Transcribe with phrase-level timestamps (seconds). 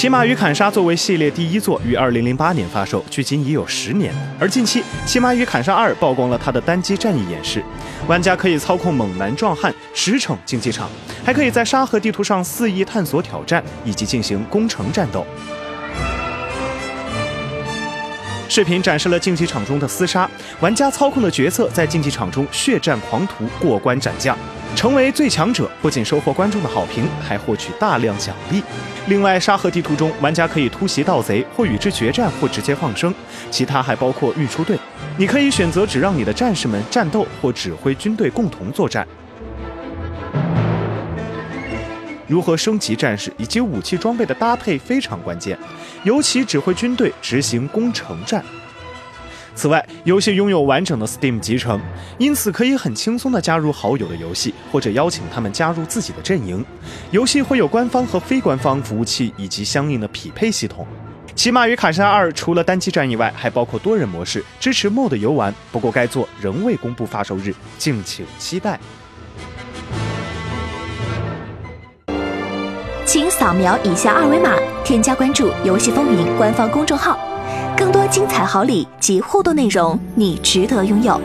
[0.00, 4.10] 骑马与砍杀作为系列第一作，于二零零八年发售，距今已有十年。
[4.38, 7.62] 而近期，《骑马与砍杀二》曝光了它的单机战役演示，
[8.08, 10.88] 玩家可以操控猛男壮汉驰骋竞技场，
[11.22, 15.26] 还可以在沙盒地图上肆意探索挑战，以及进行攻城战斗。
[18.48, 20.26] 视频展示了竞技场中的厮杀，
[20.60, 24.34] 玩家操控的角色在竞技场中血战狂徒，过关斩将，
[24.76, 28.62] 成为最强者，不仅收获观众的好评，还获取大量奖励。
[29.08, 33.12] 另外，沙盒地图中，玩家可以突袭盗贼，或与之决战，或直接放生。
[33.50, 34.78] 其他还包括运输队，
[35.18, 39.06] 你可以选择只让你的战士们战斗，或指挥军队共同作战。
[42.26, 45.58] 如何升级战士以及武器装备的搭配非常关键，
[46.04, 48.42] 尤其指挥军队执行攻城战。
[49.60, 51.78] 此外，游戏拥有完整的 Steam 集成，
[52.16, 56.64] 因此可以很轻松地加入好友的游戏，或者邀请他们加入自己的阵营。
[57.10, 60.86] 游戏会有官方和非官方服务器以及相应的匹配系统。
[61.34, 65.54] 《骑马与卡莎二》除了单机战以外，还包括多人模式，支持 MOD 游玩。
[65.70, 68.80] 不过该作仍未公布发售日，敬请期待。
[73.04, 74.54] 请扫描以下二维码，
[74.86, 77.20] 添加关注“游戏风云”官方公众号，
[77.76, 81.20] 更多精彩好礼及互动内容，你值得拥有。